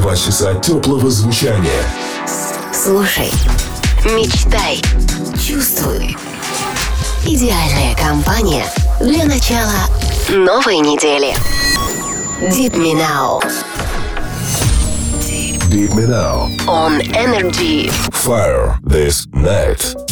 [0.00, 1.82] Два часа теплого звучания.
[2.72, 3.32] Слушай,
[4.04, 4.80] мечтай,
[5.44, 6.16] чувствуй.
[7.24, 8.64] Идеальная компания
[9.00, 9.74] для начала
[10.28, 11.34] новой недели.
[12.40, 13.40] Deep Me Now.
[15.68, 16.48] Deep Me Now.
[16.68, 17.90] On Energy.
[18.12, 20.07] Fire This Night.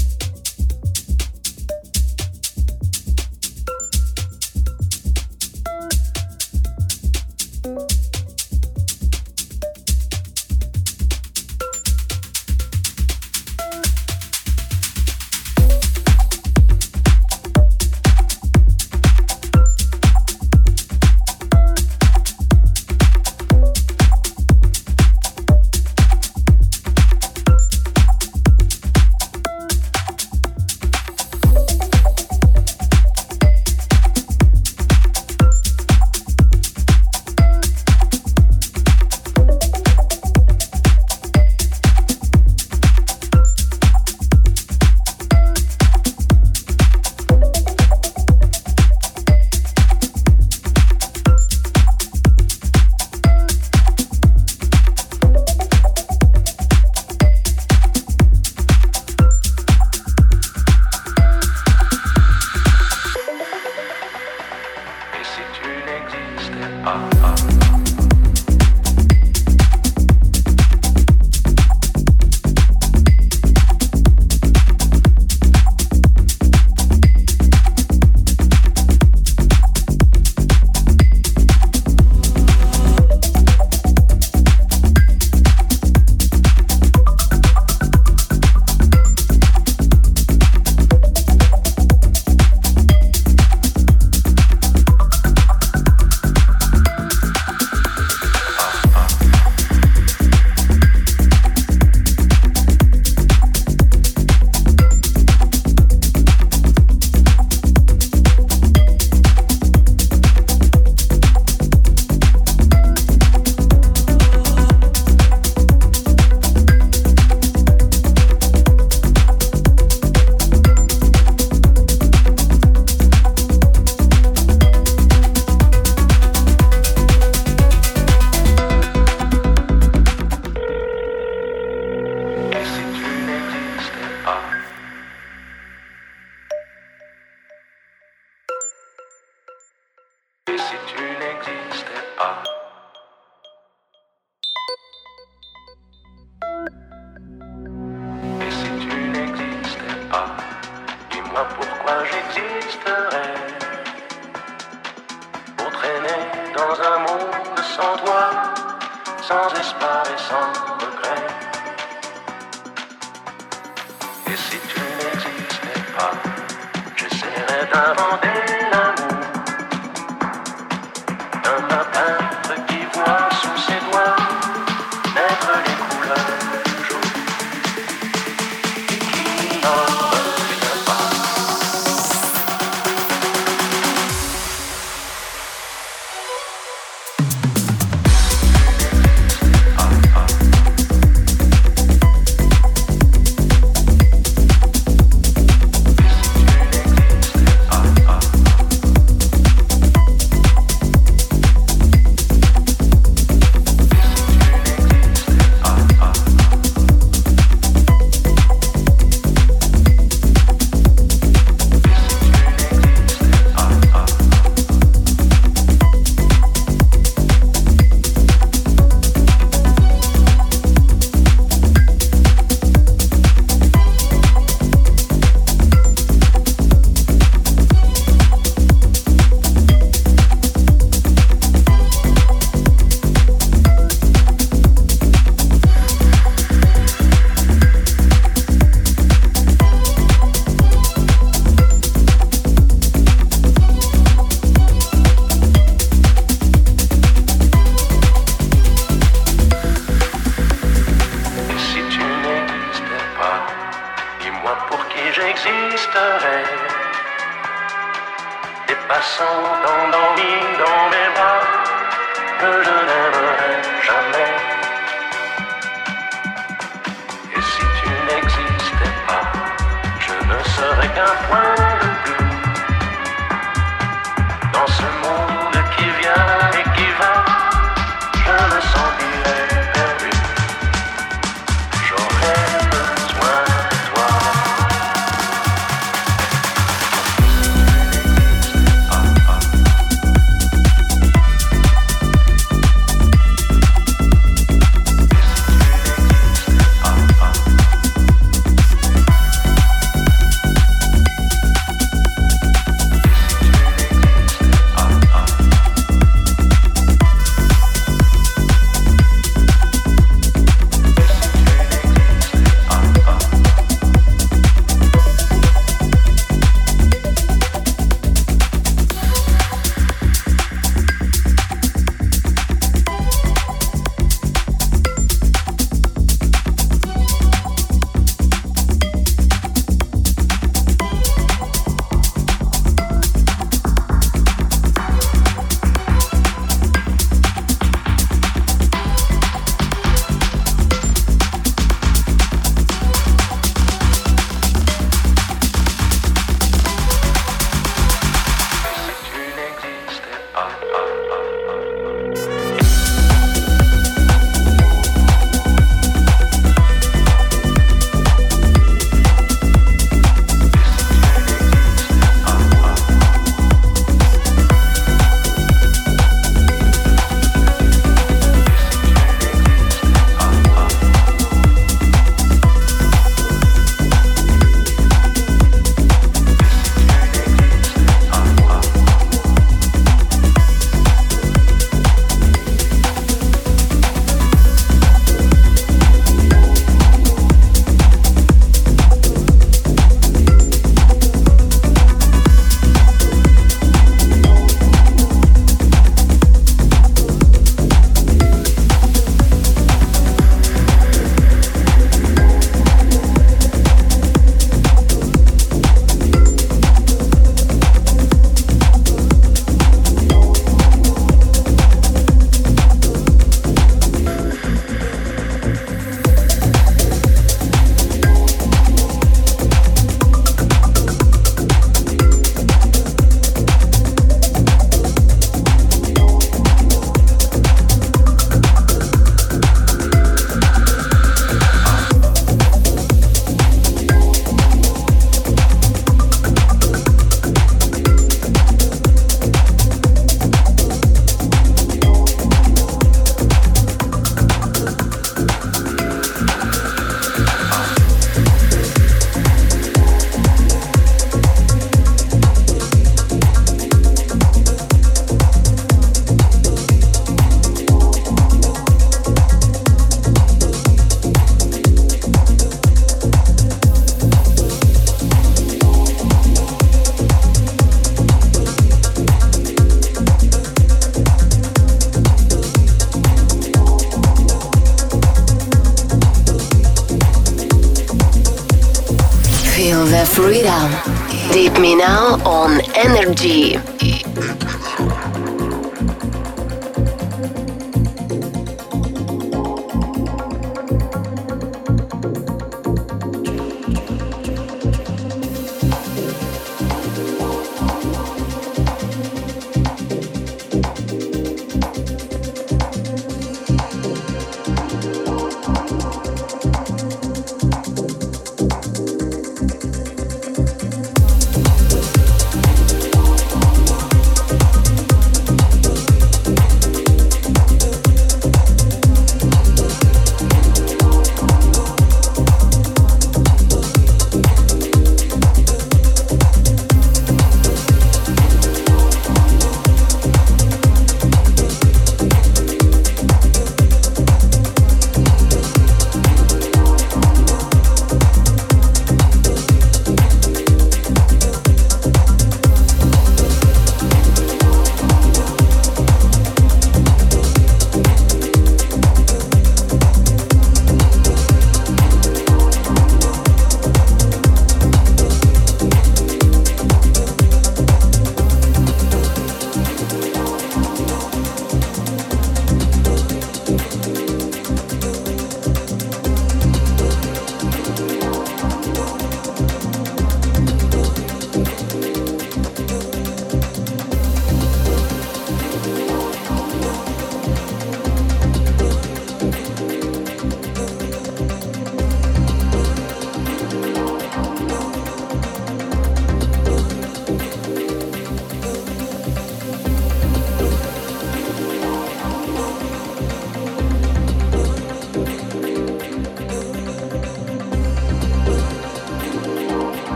[483.16, 483.55] OMG.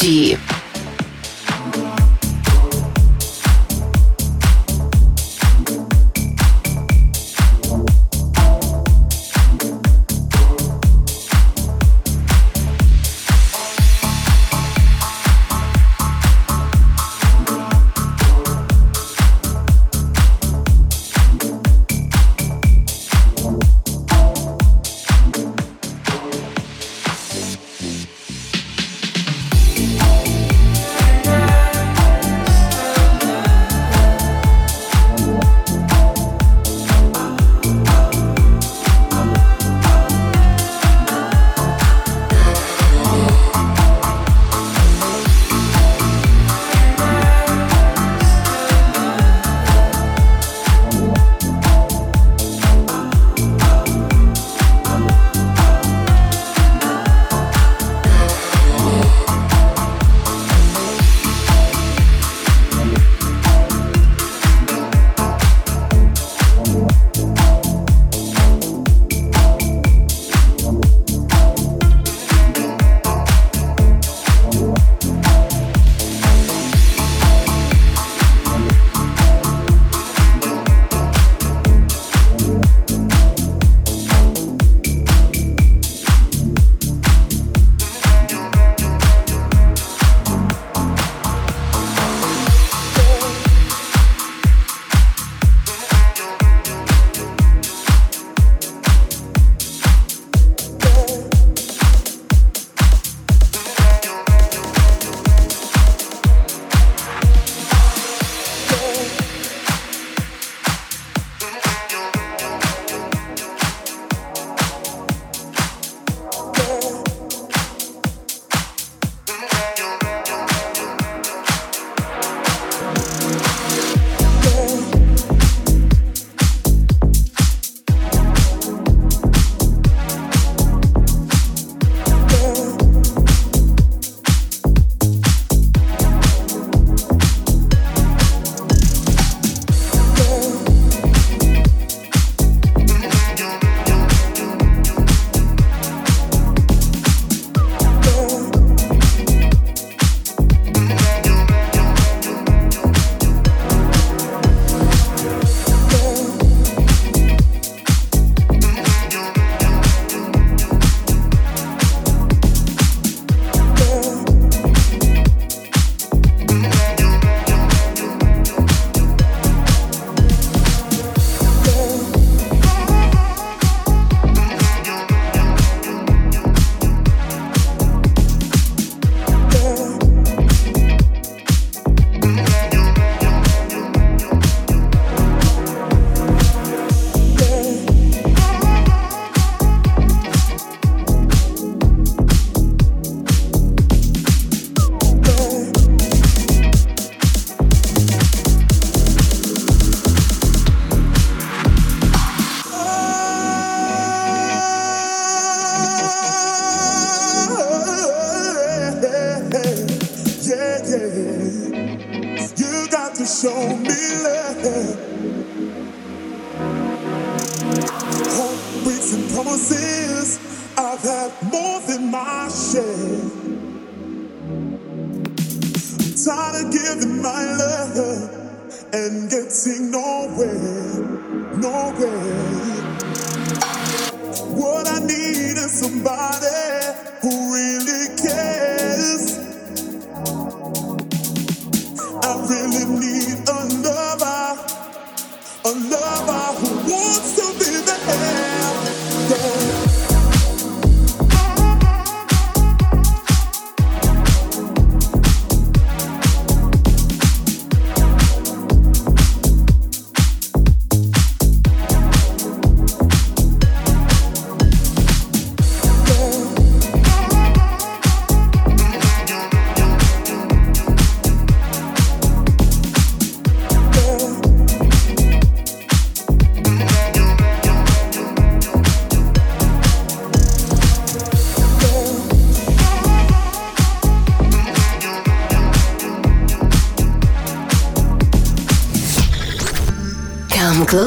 [0.00, 0.47] Energy.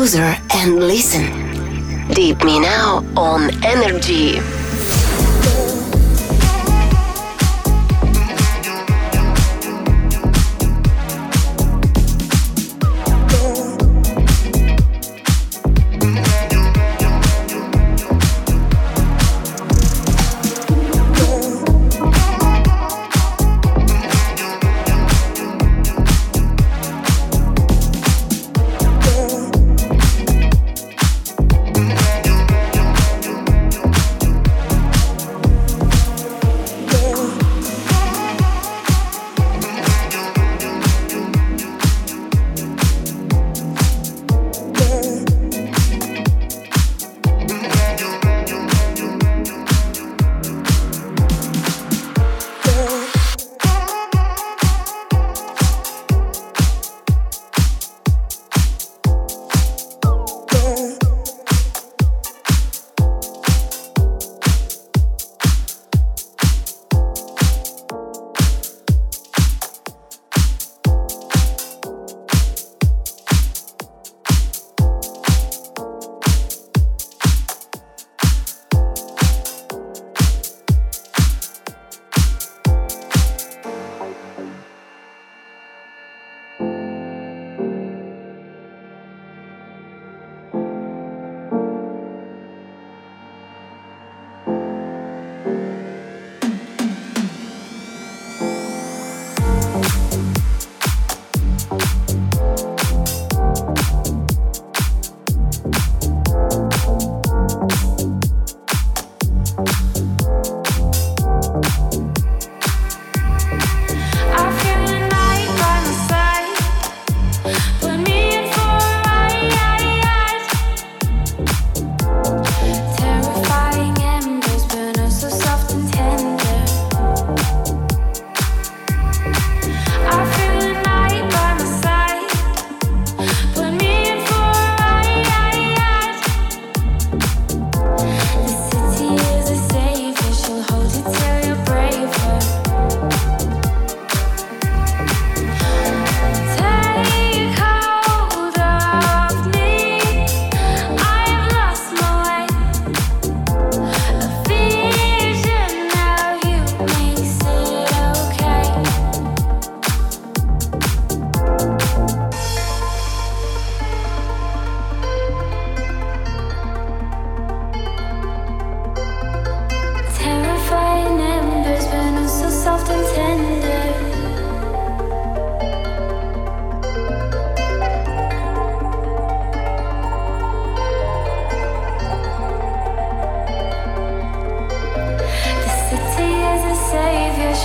[0.01, 1.27] Closer and listen.
[2.15, 4.60] Deep Me Now on Energy.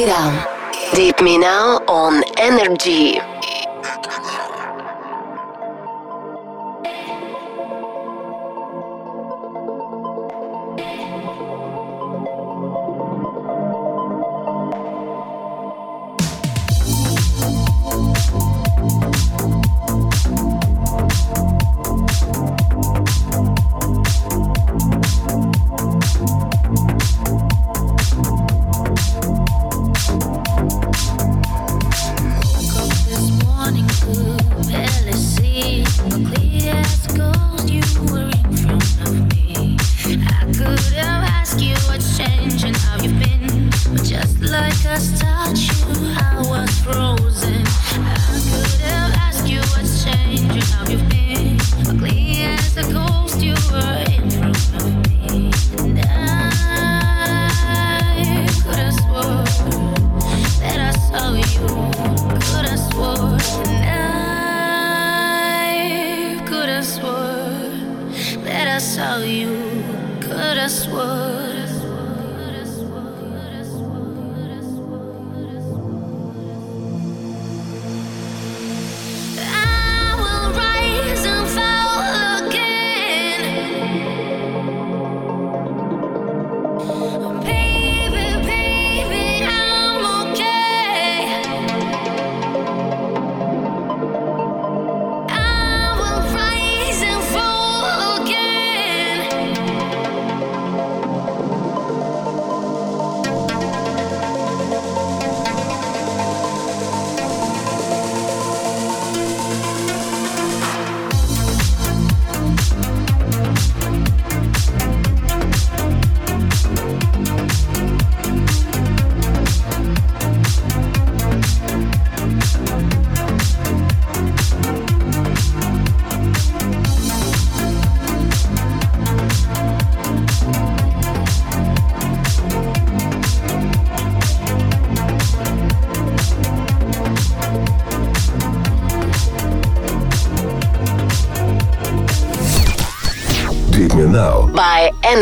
[0.00, 0.32] freedom.
[0.94, 3.29] Deep Me Now on Energy.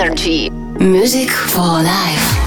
[0.08, 0.48] Energy.
[0.80, 2.37] Music for life.